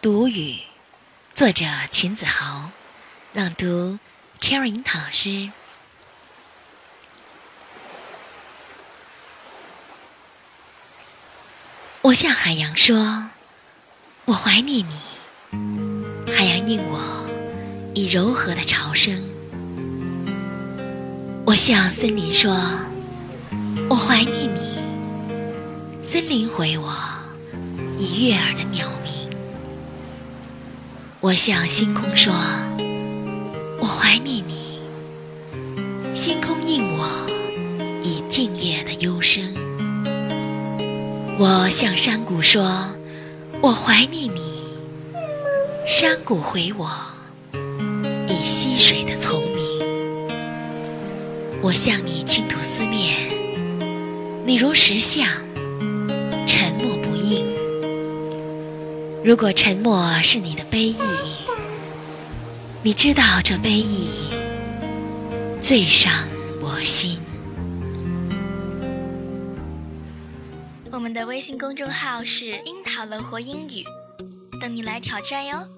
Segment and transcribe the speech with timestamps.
[0.00, 0.58] 读语，
[1.34, 2.70] 作者秦子豪，
[3.32, 3.98] 朗读
[4.40, 5.50] Cherry 樱桃老师。
[12.02, 13.28] 我向海洋说
[14.24, 15.00] ：“我怀念你。”
[16.32, 17.26] 海洋应我
[17.92, 19.20] 以柔和的潮声。
[21.44, 22.56] 我向森林说
[23.90, 24.78] ：“我怀念你。”
[26.06, 26.96] 森林回我
[27.98, 28.88] 以悦耳的鸟。
[31.20, 32.32] 我向星空说
[33.80, 34.78] ：“我怀念你。”
[36.14, 37.26] 星空应我
[38.04, 39.52] 以静夜的幽声。
[41.36, 42.88] 我向山谷说
[43.60, 44.62] ：“我怀念你。”
[45.88, 46.88] 山谷回我
[48.28, 49.58] 以溪水的丛鸣。
[51.60, 53.28] 我向你倾吐思念，
[54.46, 55.26] 你如石像，
[59.24, 60.96] 如果沉默是你的悲意，
[62.82, 64.08] 你知道这悲意
[65.60, 66.12] 最伤
[66.62, 67.20] 我心。
[70.90, 73.84] 我们的微信公众号是“樱桃乐活英语”，
[74.60, 75.68] 等你来挑战哟。